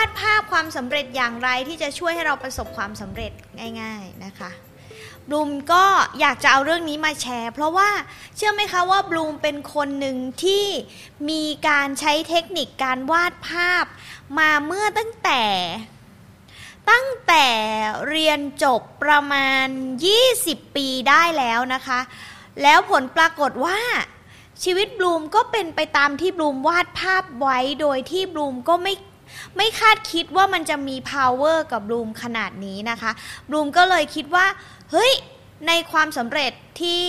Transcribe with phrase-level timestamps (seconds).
[0.00, 3.32] าดภาพความสำเร็จอย่างไรที่จะช่วยให้เราประสบความสำเร็จ
[3.80, 4.50] ง่าย ๆนะคะ
[5.28, 5.84] บลูมก็
[6.20, 7.90] อยากจะเอาเรื่องนี้มาแชร์ เพราะว่า
[8.36, 10.66] เชื่อไหมคะว่าบลูมเป็นคนหนึ่งที่
[11.30, 13.84] มีการใช้เทคนิคการวาดภาพ
[14.38, 15.42] มาเมื่อตั้งแต่
[16.90, 17.46] ตั้งแต่
[18.08, 19.66] เรียนจบประมาณ
[20.22, 22.00] 20 ปีได้แล้วนะคะ
[22.62, 23.78] แล้วผลปรากฏว่า
[24.64, 28.94] ชีวิตบลูมก็เป็นไปตามที่บลูมวาดภาพไว้โดยที่บลูมก็ไม่
[29.56, 33.10] ไม่คาดคิดว่ามันจะมี power กับบลูมขนาดนี้นะคะ
[33.48, 34.46] บลูมก็เลยคิดว่า
[34.90, 35.12] เฮ้ย
[35.68, 37.04] ในความสำเร็จที่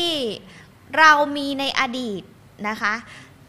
[0.98, 2.22] เรามีในอดีต
[2.70, 2.94] นะคะ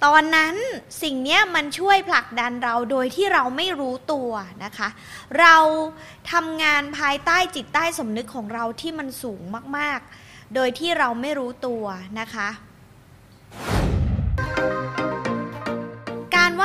[0.05, 0.55] ตอนนั้น
[1.03, 4.31] สิ่งนี้มันช่วยผลักดันเราโดยที่เราไม่รู้ตัว
[4.65, 4.89] นะคะ
[5.41, 5.56] เรา
[6.33, 9.43] ทำงานภายใต้จิตใต้สำนึกของเราที่มันสูง
[9.77, 11.84] มาก ๆ โดยที่เราไม่รู้ตัว
[12.21, 12.49] นะคะ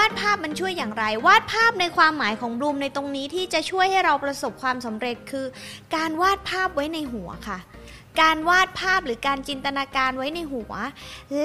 [0.04, 5.46] ารวาดภาพมันช่วยอย่างไร วาดภาพในความหมายของบลูมในตรงนี้ที่จะช่วยให้เราประสบความสำเร็จคือ
[5.96, 7.60] การวาดภาพไว้ในหัวค่ะ
[8.22, 10.72] การวาดภาพหรือการจินตนาการไว้ในหัว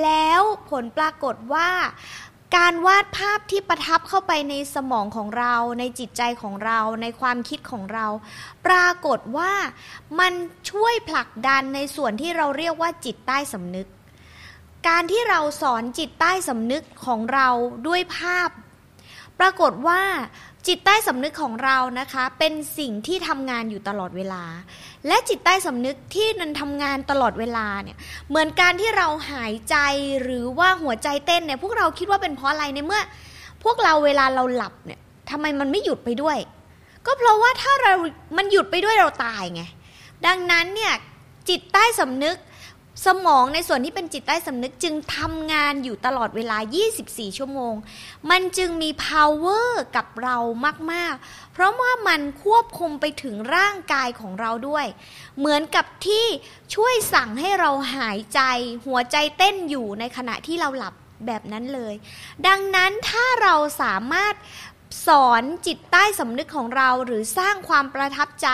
[0.03, 1.69] แล้วผลปรากฏว่า
[2.57, 8.07] การวาดภาพที่ประทับเข้าไปในสมองของเรา ในจิตใจของเรา ในความคิดของเรา
[8.67, 9.53] ปรากฏว่า
[10.21, 10.33] มัน
[10.71, 13.87] ช่วยผลักดันในส่วนที่เราเรียกว่าจิตใต้สำนึก
[14.87, 17.49] การที่เราสอนจิตใต้สำนึกของเรา
[17.87, 18.51] ด้วยภาพ
[19.41, 20.01] ปรากฏว่า
[20.67, 24.45] จิตใต้สำนึกของเรานะคะ เป็นสิ่งที่ทำงานอยู่ตลอดเวลา
[25.07, 27.97] และจิตใต้สำนึกที่นันทำงานตลอดเวลาเนี่ย
[28.29, 29.77] เหมือนการที่เราหายใจ
[30.23, 33.03] หรือว่าหัวใจเต้นเนี่ยพวกเราคิดว่าเป็นเพราะอะไรในเมื่อ
[33.65, 35.01] พวกเราเวลาเราหลับเนี่ย
[35.31, 36.39] ทำไมมันไม่หยุดไปด้วย
[37.07, 37.93] ก็เพราะว่าถ้าเรา
[38.37, 39.63] มันหยุดไปด้วยเราตายไง
[40.27, 40.95] ดังนั้นเนี่ย
[41.49, 42.37] จิตใต้สำนึก
[43.07, 46.59] สมองในส่วนที่เป็นจิตใต้สำนึกจึงทำงานอยู่ตลอดเวลา
[46.99, 47.75] 24 ชั่วโมง
[48.31, 50.37] มันจึงมี power กับเรา
[50.93, 54.87] มาก ๆ เพราะว่ามันควบคุมไปถึงร่างกายของเราด้วย
[55.39, 56.27] เหมือนกับที่
[56.75, 58.41] ช่วยสั่งให้เราหายใจ
[58.87, 60.95] หัวใจเต้นอยู่ในขณะที่เราหลับ
[61.27, 61.95] แบบนั้นเลย
[62.47, 64.35] ดังนั้นถ้าเราสามารถ
[65.07, 68.49] สอนจิตใต้สำนึกของเราหรือสร้างความประทับใจ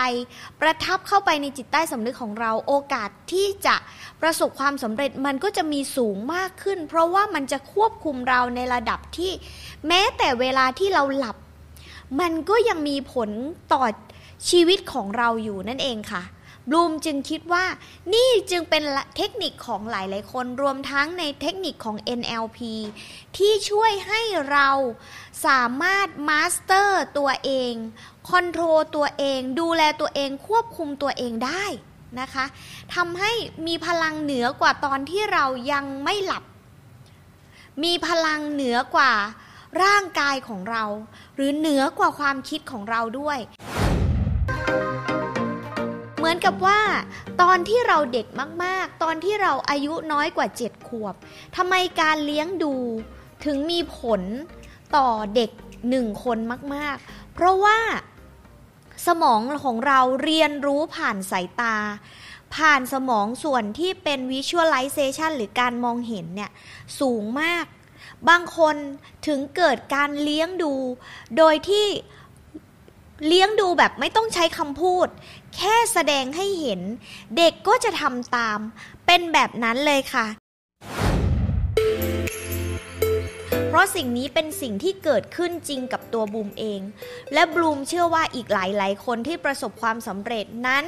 [0.61, 3.75] ประทับเข้าไปในจิตใต้สำนึกของเราโอกาสที่จะ
[4.21, 9.31] ประสบความสำเร็จมันก็จะมีสูงมากขึ้น เพราะว่ามันจะควบคุมเราในระดับที่
[9.87, 11.37] แม้แต่เวลาที่เราหลับ
[12.19, 13.29] มันก็ยังมีผล
[13.73, 13.83] ต่อ
[14.49, 16.23] ชีวิตของเราอยู่นั่นเองค่ะ
[16.69, 17.65] บลูมจึงคิดว่า
[18.13, 18.83] นี่จึงเป็น
[19.17, 22.59] เทคนิคของหลายๆ คนรวมทั้งในเทคนิคของ NLP
[23.37, 24.21] ที่ช่วยให้
[24.51, 24.69] เรา
[25.45, 27.73] สามารถ master ตัวเอง
[28.29, 31.65] control ตัวเอง ดูแลตัวเองควบคุมตัวเองได้
[32.19, 32.45] นะคะ
[32.95, 33.31] ทำให้
[33.67, 36.43] มีพลังเหนือกว่าตอนที่เรายังไม่หลับ
[37.83, 39.13] มีพลังเหนือกว่า
[39.83, 40.83] ร่างกายของเรา
[41.35, 43.39] หรือเหนือกว่าความคิดของเราด้วย
[46.25, 46.79] มือนกับว่า
[47.41, 48.27] ตอนที่เราเด็ก
[48.63, 51.15] มากๆ ตอนที่เราอายุน้อยกว่า 7 ขวบ
[51.55, 52.73] ทำไมการเลี้ยงดู
[53.45, 54.21] ถึงมีผล
[54.95, 55.51] ต่อเด็ก
[55.89, 56.37] หนึ่งคน
[56.75, 57.79] มาก ๆ เพราะว่า
[59.07, 61.77] สมองของเราเรียนรู้ผ่านสายตา
[62.55, 66.51] ผ่านสมองส่วนที่เป็น visualization หรือการมองเห็นเนี่ย
[66.99, 67.65] สูงมาก
[68.29, 68.75] บางคน
[69.27, 70.73] ถึงเกิดการเลี้ยงดู
[71.37, 71.87] โดยที่
[73.27, 75.07] เลี้ยงดูแบบไม่ต้องใช้คำพูด
[75.57, 76.81] แค่แสดงให้เห็น
[77.37, 78.59] เด็กก็จะทำตาม
[79.05, 80.27] เป็นแบบนั้นเลยค่ะ
[83.69, 86.81] เพราะสิ่งนี้เป็นสิ่งที่เกิดขึ้นจริงกับตัวบูมเอง
[87.33, 90.85] และบลูมเชื่อว่าอีกหลายๆ คนที่ประสบความสำเร็จนั้น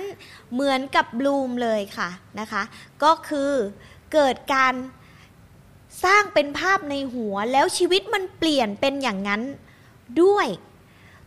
[0.54, 2.10] เหมือนกับบลูมเลยค่ะ
[2.40, 2.64] นะคะ
[3.04, 3.52] ก็คือ
[4.14, 4.74] เกิดการ
[6.04, 9.42] สร้างเป็นภาพในหัวแล้วชีวิตมันเปลี่ยนเป็นอย่างนั้น
[10.22, 10.48] ด้วย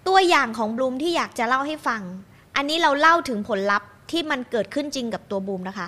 [0.06, 2.02] ตัวอย่างของบลูมที่อยากจะเล่าให้ฟัง
[2.56, 5.86] อันนี้เราเล่าถึงผลลัพธ์ที่มันเกิดขึ้นจริงกับตัวบลูมนะคะ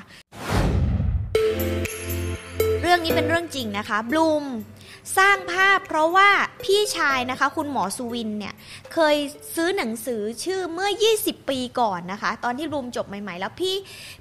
[2.82, 4.44] เรื่องนี้เป็นเรื่องจริงนะคะบลูม
[5.18, 6.30] สร้างภาพเพราะว่า
[6.64, 8.54] พี่ชายนะคะ คุณหมอสุวินเนี่ย
[8.92, 9.16] เคย
[9.54, 13.76] ซื้อหนังสือชื่อเมื่อ 20 ปีก่อนนะคะ ตอนที่บลูมจบใหม่ๆ แล้วพี่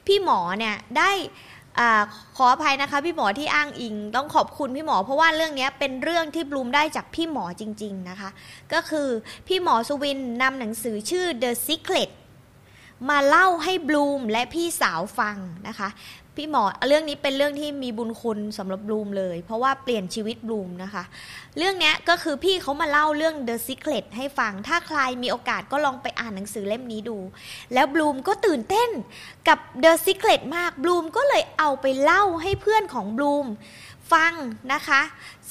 [0.08, 1.12] พี่หมอเนี่ยได้
[1.80, 1.82] อ
[2.38, 8.30] ขออภัยนะคะ พี่หมอที่อ้างอิงต้องขอบคุณพี่หมอ เพราะว่าเรื่องนี้เป็นเรื่องที่บลูมได้จากพี่หมอจริง ๆนะคะ
[8.74, 9.08] ก็คือ
[9.48, 12.10] พี่หมอสุวินนำหนังสือชื่อ The Secret
[13.10, 15.38] มาเล่าให้บลูมและพี่สาวฟัง
[15.68, 15.90] นะคะ
[16.38, 21.04] พี่หมอเรื่องนี้เป็นเรื่องที่มีบุญคุณสำหรับบลูมเลย เพราะว่าเปลี่ยนชีวิตบลูมนะคะ
[21.58, 27.18] เรื่องนี้ก็คือพี่เขามาเล่าเรื่อง The Secret ให้ฟัง ถ้าใครมีโอกาสก็ลองไปอ่านหนังสือเล่มนี้ดู
[27.74, 28.90] แล้วบลูมก็ตื่นเต้น
[29.48, 33.46] กับ The Secret มากบลูมก็เลยเอาไปเล่าให้เพื่อนของบลูม
[34.14, 34.34] ฟัง
[34.74, 35.02] นะคะ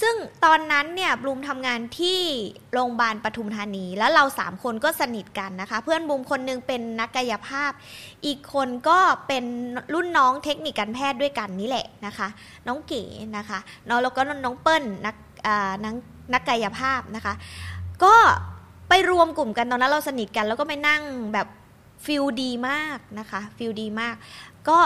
[0.01, 0.15] ซึ่ง
[0.45, 2.21] ตอนนั้นเนี่ยบลูมทำงานที่
[2.73, 7.73] โรงพยาบาลปทุมธานี แล้วเราสามคนก็สนิทกันนะคะ เพื่อนบลูมคนนึงเป็นนักกายภาพ
[8.27, 9.45] อีกคนก็เป็น
[9.95, 12.29] รุ่นน้องเทคนิคการแพทย์ด้วยกันนี่แหละนะคะ
[12.67, 13.03] น้องเก๋
[13.37, 13.59] นะคะ
[13.89, 15.17] น้องแล้วก็น้องเปิ้ลนัก
[15.85, 15.95] นัก
[16.33, 17.35] นักกายภาพนะคะ
[18.05, 18.15] ก็
[18.89, 21.03] ไปรวมกลุ่มกันตอนนั้นเราสนิทกัน แล้วก็ไปนั่ง
[21.35, 21.49] แบบ
[22.07, 24.15] feel ดีมากนะคะ feel ดีมาก
[24.69, 24.79] ก็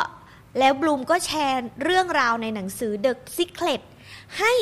[0.59, 3.83] แล้วบลูมก็แชร์เรื่องราวในหนังสือ The Secret
[4.39, 4.53] ให้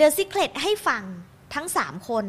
[0.00, 1.04] The Secret ให้ฟัง
[1.54, 2.24] ทั้ง 3 คน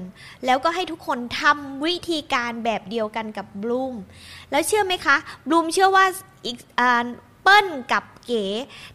[0.46, 3.96] แล้วก็ให้ทุกคนทำวิธีการแบบเดียวกันกับบลูม
[4.52, 5.16] แล้วเชื่อไหมคะ
[5.48, 6.06] บลูมเชื่อว่า
[6.46, 6.58] อีฟ
[7.44, 8.44] เปิ้ลกับเก๋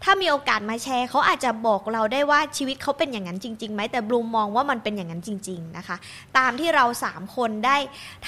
[0.03, 5.97] ถ้ามีโอกาสมาแชร์เขาอาจจะบอกเราได้ว่าชีวิตเขาเป็นอย่างนั้นจริงๆไหมแต่บลูมมองว่ามันเป็นอย่างนั้นจริง ๆนะคะ
[6.39, 7.77] ตามที่เราสามคนได้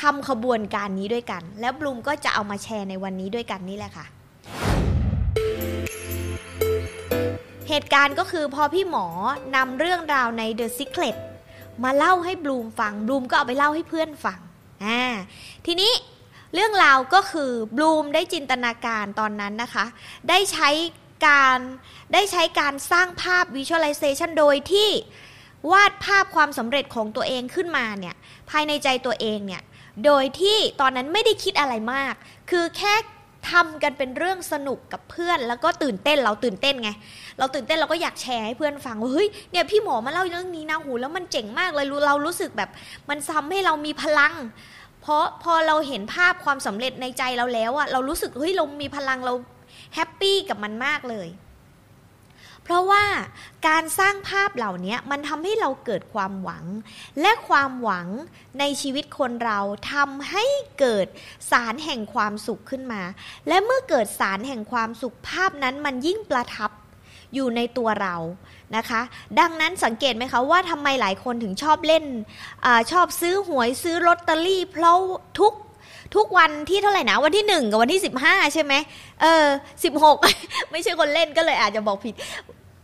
[0.00, 4.06] ทำขบวนการนี้ด้วยกัน แล้วบลูมก็จะเอามาแชร์ในวันนี้ด้วยกันนี่แหละค่ะ
[7.69, 9.06] เหตุการณ์ก็คือพอพี่หมอ
[9.56, 11.17] นำเรื่องราวใน The Secret
[11.85, 14.41] มาเล่าให้บลูมฟังบลูมก็เอาไปเล่าให้เพื่อนฟัง
[14.85, 15.03] อ่า
[15.67, 15.93] ทีนี้
[16.55, 19.85] เรื่องราวก็คือบลูมได้จินตนาการตอนนั้นนะคะ
[20.29, 20.70] ได้ใช้
[21.26, 21.59] การ
[22.12, 24.91] ได้ใช้การสร้างภาพ Visualization โดยที่
[25.73, 28.15] วาดภาพความสำเร็จของตัวเองขึ้นมาเนี่ย
[28.50, 29.62] ภายในใจตัวเองเนี่ย
[30.05, 32.15] โดยที่ตอนนั้นไม่ได้คิดอะไรมาก
[32.50, 32.94] คือแค่
[33.50, 36.90] ทำกันเป็นเรื่องสนุกกับเพื่อนแล้วก็ตื่นเต้นเราตื่นเต้นไง
[37.38, 42.70] เราตื่นเต้นเราก็อยากแชร์ให้เพื่อนฟังว่าเฮ้ยเนี่ยพี่หมอมาเล่าเรื่องนี้นะหูแล้วมันเจ๋งมากเลยเรารู้สึกแบบ
[43.08, 44.34] มันทำให้เรามีพลัง
[45.02, 49.32] เพราะพอเราเห็นภาพความสำเร็จในใจเราแล้วอะเรารู้สึกเฮ้ยเรามีพลังเรา
[49.94, 51.28] แฮปปี้กับมันมากเลย
[52.69, 53.05] เพราะว่า
[53.69, 56.65] การสร้างภาพเหล่านี้มันทำให้เราเกิดความหวัง
[57.20, 58.09] และความหวัง
[58.59, 59.61] ในชีวิตคนเรา
[59.93, 60.44] ทำให้
[60.81, 61.06] เกิด
[61.50, 63.03] สารแห่งความสุขขึ้นมา
[63.49, 66.70] และเมื่อเกิดสารแห่งความสุขภาพนั้นมันยิ่งประทับ
[67.35, 68.17] อยู่ในตัวเรา
[68.76, 69.00] นะคะ
[69.41, 72.05] ดังนั้นสังเกตไหมคะว่าทำไมหลายคนถึงชอบเล่น
[72.65, 74.97] อชอบซื้อหวยซื้อลอตเตอรี่ เพราะ
[75.41, 75.53] ทุก
[76.17, 78.75] ทุกวันที่เท่าไหร่นะวันที่หนึ่งกับวันที่สิบห้าใช่ไหม
[79.23, 79.47] เออ
[79.85, 80.17] สิบหก
[80.70, 82.15] ไม่ใช่คนเล่นก็เลยอาจจะบอกผิด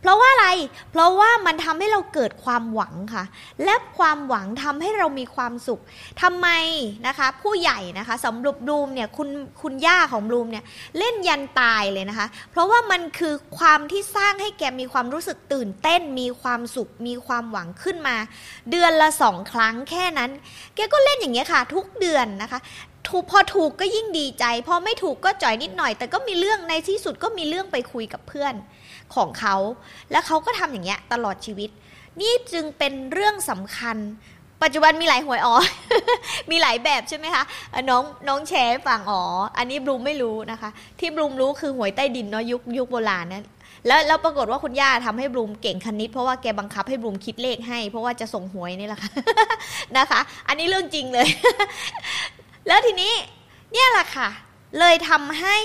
[0.05, 0.49] เพราะว่าอะไร
[0.91, 3.23] เพราะว่ามันทำให้เราเกิดความหวังค่ะ
[3.63, 5.81] และความหวังทำให้เรามีความสุข
[6.21, 6.47] ทำไม
[7.07, 9.29] นะคะ ผู้ใหญ่นะคะสำหรับบลูมเนี่ยคุณ
[9.61, 10.63] คุณย่าของบลูมเนี่ย
[10.97, 18.15] เล่นยันตายเลยนะคะ เพราะว่ามันคือความที่สร้างให้แกมีความรู้สึกตื่นเต้น มีความสุข มีความหวังขึ้นมา
[18.71, 20.31] เดือนละสองครั้งแค่นั้น
[20.75, 22.59] แกก็เล่นอย่างเงี้ยค่ะ ทุกเดือนนะคะ
[23.09, 28.53] ถูกพอถูกก็ยิ่งดีใจ พอไม่ถูกก็จ่อยนิดหน่อย แต่ก็มีเรื่องในที่สุดก็มีเรื่องไปคุยกับเพื่อน
[29.15, 29.55] ของเขา
[30.11, 31.69] และเขาก็ทำอย่างเงี้ยตลอดชีวิต
[32.21, 33.97] นี่จึงเป็นเรื่องสำคัญ
[34.63, 35.55] ปัจจุบันมีหลายหวยอ๋อ
[36.51, 37.43] มีหลายแบบใช่ไหมคะ
[37.89, 39.23] น้องน้องแชร์ฝั่งอ๋อ
[39.57, 40.69] อันนี้บลูมไม่รู้นะคะ
[40.99, 43.43] ที่บลูมรู้คือหวยใต้ดินเนาะยุคยุคโบราณนะ
[43.87, 49.11] แล้วแล้วปรากฏว่าคุณย่าทำให้บลูมเก่งคณิต เพราะว่าแกบังคับให้บลูมคิดเลขให้ เพราะว่าจะส่งหวยนี่แหละค่ะ
[49.97, 51.27] นะคะ อันนี้เรื่องจริงเลย
[52.67, 53.13] แล้วทีนี้
[53.73, 54.29] เนี่ยแหละค่ะ
[54.79, 55.57] เลยทำให้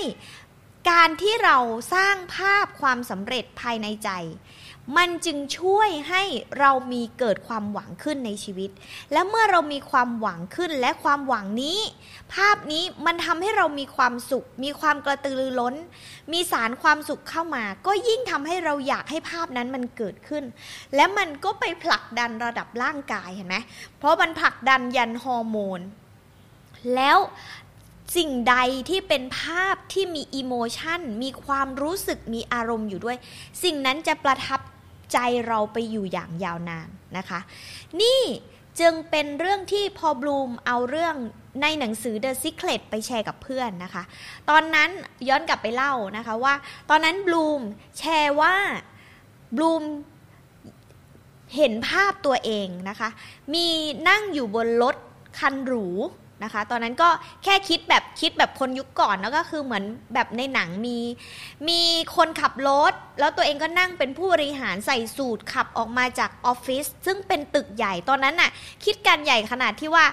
[0.89, 1.57] การที่เรา
[1.93, 4.09] สร้างภาพความสำเร็จภายในใจ
[4.97, 6.23] มันจึงช่วยให้
[6.59, 8.71] เรามีเกิดความหวังขึ้นในชีวิต
[9.11, 11.79] และเมื่อเรามีความหวังขึ้นและความหวังนี้
[12.33, 15.75] ภาพนี้มันทำให้เรามีความสุข มีความกระตือรือร้น
[16.31, 20.43] มีสารความสุขเข้ามา ก็ยิ่งทำให้เราอยากให้ภาพนั้นมันเกิดขึ้น
[20.95, 23.55] และมันก็ไปผลักดันระดับร่างกายเห็นไหม
[23.97, 25.81] เพราะมันผลักดันยันฮอร์โมน
[26.95, 27.17] แล้ว
[28.15, 28.55] สิ่งใด
[28.89, 33.17] ที่เป็นภาพที่มีอิโมชันมีความรู้สึกมีอารมณ์อยู่ด้วย
[33.63, 34.59] สิ่งนั้นจะประทับ
[35.13, 36.87] ใจเราไปอยู่อย่างยาวนาน
[37.17, 37.39] นะคะ
[38.01, 38.21] นี่
[38.79, 41.15] จึงเป็นเรื่องที่พอบลูมเอาเรื่อง
[41.61, 44.03] ในหนังสือ The Secret ไปแชร์กับเพื่อนนะคะ
[44.49, 44.89] ตอนนั้น
[45.27, 46.53] ย้อนกลับไปเล่านะคะว่า
[46.89, 47.61] ตอนนั้นบลูม
[47.99, 48.55] แชร์ว่า
[49.55, 49.83] บลูม
[51.55, 53.09] เห็นภาพตัวเองนะคะ
[53.53, 53.67] มี
[54.09, 54.95] นั่งอยู่บนรถ
[55.39, 55.87] คันหรู
[56.43, 57.09] นะคะ ตอนนั้นก็
[57.43, 59.83] แค่คิดแบบคิดแบบคนยุคก่อนแล้วก็คือเหมือน
[60.13, 60.97] แบบในหนังมี
[61.67, 61.81] มี
[62.15, 68.51] คนขับรถ แล้วตัวเองก็นั่งเป็นผู้บริหารใส่สูตรขับออกมาจากออฟฟิศซึ่งเป็นตึกใหญ่ตอนนั้นน่ะ
[68.85, 70.05] คิดการใหญ่ขนาดที่ว่า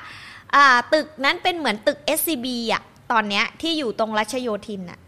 [0.95, 2.83] ตึกนั้นเป็นเหมือนตึก SCB อะ
[3.13, 5.01] ตอนเนี้ยที่อยู่ตรงรัชโยธินอะ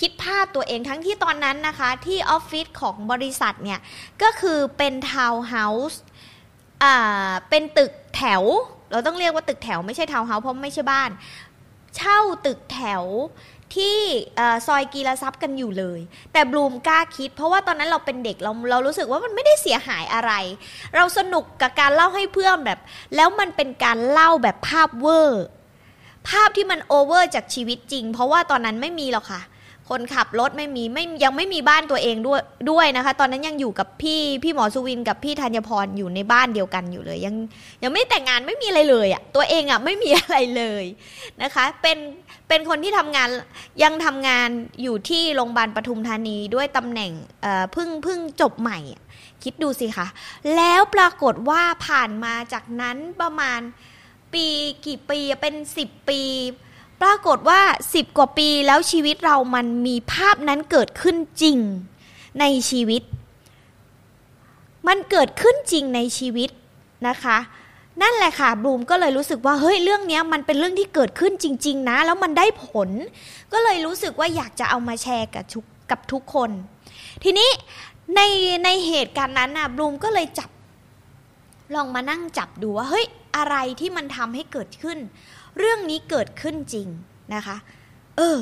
[0.00, 3.80] คิดภาพตัวเองทั้งที่ตอนนั้นนะคะ ที่ออฟฟิศของบริษัทเนี่ย
[4.22, 6.00] ก็คือเป็นทาวน์เฮาส์
[7.48, 8.42] เป็นตึกแถว
[8.92, 11.10] เราต้องเรียกว่าตึกแถวไม่ใช่ทาวน์เฮาส์เพราะไม่ใช่บ้าน
[11.96, 13.04] เช่าตึกแถว
[13.74, 13.98] ที่
[14.66, 16.00] ซอยกีรทรัพย์กันอยู่เลย
[16.32, 20.32] แต่บลูมกล้าคิด เพราะว่าตอนนั้นเราเป็นเด็กเราเรารู้สึกว่ามันไม่ได้เสียหายอะไร
[20.96, 22.78] เราสนุกกับการเล่าให้เพื่อนแบบ
[23.16, 25.44] แล้วมันเป็นการเล่าแบบภาพเวอร์
[26.28, 29.42] ภาพที่มันโอเวอร์จากชีวิตจริง เพราะว่าตอนนั้นไม่มีหรอกค่ะ
[29.90, 32.40] คนขับรถไม่มีไม่ยังไม่มีบ้านตัวเองด้วย
[32.70, 37.34] ด้วยนะคะ ตอนนั้นยังอยู่กับพี่พี่หมอสุวินกับพี่ธัญพรอยู่ในบ้านเดียวกันอยู่เลย ยัง
[37.82, 40.84] ยังไม่แต่งงานไม่มีอะไรเลยอะ่ะตัวเองอะ่ะไม่มีอะไรเลย
[41.42, 41.98] นะคะ เป็น
[42.48, 43.28] เป็นคนที่ทำงาน
[43.82, 44.48] ยังทำงาน
[44.82, 47.12] อยู่ที่โรงพยาบาลปทุมธานีด้วยตำแหน่ง
[47.72, 48.78] เพิ่งพิ่งจบใหม่
[49.44, 50.06] คิดดูสิคะ
[50.56, 53.60] แล้วปรากฏว่าผ่านมาจากนั้นประมาณ
[54.32, 54.46] ปี
[54.86, 56.20] กี่ปีเป็นสิบปี
[57.02, 57.60] ปรากฏว่า
[57.94, 61.58] สิบกว่าปีแล้วชีวิตเรามันมีภาพนั้นเกิดขึ้นจริง
[62.40, 63.02] ในชีวิต
[64.88, 66.50] มันเกิดขึ้นจริงในชีวิต
[67.08, 67.38] นะคะ
[68.02, 72.88] นั่นแหละค่ะบลูมก็เลยรู้สึกว่าเฮ้ยเรื่องนี้มันเป็นเรื่องที่เกิดขึ้นจริง ๆ นะ แล้วมันได้ผล
[73.52, 76.50] ก็เลยรู้สึกว่าอยากจะเอามาแชร์กับทุกกับทุกคน
[77.22, 77.50] ทีนี้
[78.14, 78.20] ใน
[78.64, 80.50] ในเหตุการณ์นั้นนะบลูมก็เลยจับ
[81.74, 84.98] ลองมานั่งจับดูว่าเฮ้ย อะไรที่มันทำให้เกิดขึ้น
[85.58, 86.88] เรื่องนี้เกิดขึ้นจริง
[87.34, 87.56] นะคะ
[88.16, 88.40] เออ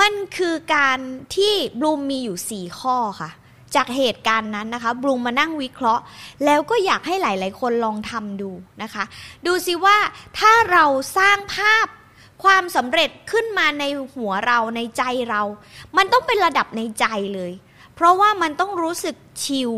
[0.00, 0.98] มันคือการ
[1.36, 3.30] ที่บลูมมีอยู่สี่ข้อค่ะ
[3.74, 6.02] จากเหตุการณ์นั้นนะคะบลูมมานั่งวิเคราะห์
[6.44, 8.50] แล้วก็อยากให้หลาย ๆ คนลองทำดู
[8.82, 9.04] นะคะ
[9.46, 9.96] ดูสิว่า
[10.38, 10.84] ถ้าเรา
[11.18, 11.86] สร้างภาพ
[12.44, 13.84] ความสำเร็จขึ้นมาใน
[14.14, 15.42] หัวเราในใจเรา
[15.96, 17.52] มันต้องเป็นระดับในใจเลย
[17.94, 19.72] เพราะว่ามันต้องรู้สึกชิล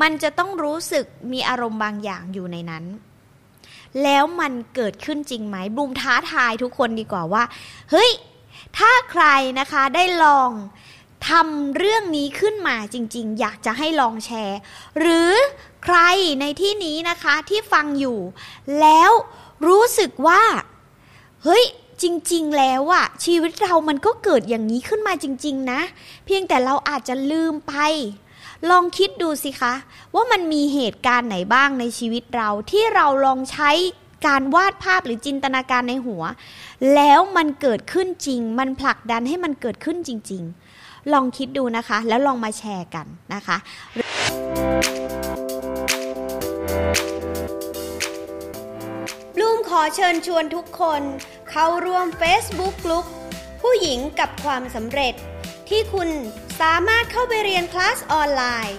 [0.00, 2.84] มันจะต้องรู้สึกมีอารมณ์บางอย่างอยู่ในนั้น
[4.02, 7.44] แล้วมันเกิดขึ้นจริงไหมบูมท้าทายทุกคนดีกว่าว่า
[7.90, 8.10] เฮ้ย
[8.78, 9.24] ถ้าใคร
[9.60, 10.50] นะคะได้ลอง
[11.28, 14.58] ทำเรื่องนี้ขึ้นมาจริง ๆ อยากจะให้ลองแชร์
[15.00, 15.32] หรือ
[15.84, 15.98] ใคร
[16.40, 18.18] ในที่นี้นะคะที่ฟังอยู่
[18.80, 19.10] แล้ว
[19.66, 20.42] รู้สึกว่า
[21.44, 21.64] เฮ้ย
[22.02, 25.80] จริงๆ แล้วอะชีวิตเรามันก็เกิดอย่างนี้ขึ้นมาจริง ๆ นะ
[26.24, 27.74] เพียงแต่เราอาจจะลืมไป
[28.70, 29.74] ลองคิดดูสิคะ
[30.14, 33.70] ว่ามันมีเหตุการณ์ไหนบ้างในชีวิตเราที่เราลองใช้
[34.26, 36.22] การวาดภาพหรือจินตนาการในหัว
[36.94, 40.42] แล้วมันเกิดขึ้นจริง มันผลักดันให้มันเกิดขึ้นจริง
[40.78, 43.56] ๆ ลองคิดดูนะคะ แล้วลองมาแชร์กันนะคะบ
[49.40, 51.02] ลูมขอเชิญชวนทุกคน
[51.50, 53.06] เข้าร่วม Facebook กลุ่ม
[53.60, 55.14] ผู้หญิงกับความสำเร็จ
[55.68, 56.08] ที่คุณ
[56.60, 58.78] สามารถเข้าไปเรียนคลาสออนไลน์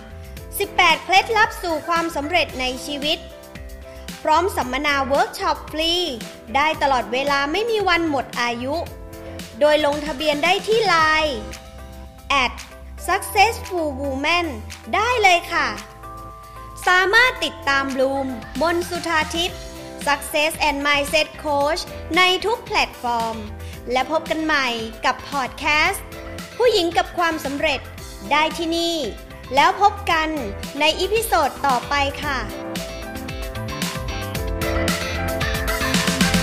[0.50, 3.19] 18 เคล็ดลับสู่ความสำเร็จในชีวิต
[4.24, 5.93] พร้อมสัมมนาเวิร์กช็อปฟรี
[6.55, 8.75] ได้ตลอดเวลาไม่มีวันหมดอายุ
[9.59, 11.36] โดยลงทะเบียนได้ที่ไลน์
[12.43, 12.53] at
[13.07, 14.47] successful woman
[14.95, 15.67] ได้เลยค่ะ
[16.88, 18.27] สามารถติดตามบลูม
[18.62, 19.59] มนสุธาทิพย์
[20.07, 21.81] Success and Mindset Coach
[22.17, 23.35] ในทุกแพลตฟอร์ม
[23.91, 24.67] และพบกันใหม่
[25.05, 26.05] กับพอดแคสต์
[26.57, 27.79] ผู้หญิงกับความสำเร็จ
[28.31, 28.97] ได้ที่นี่
[29.55, 30.29] แล้วพบกัน
[30.79, 32.37] ใน episode ต่อไปค่ะ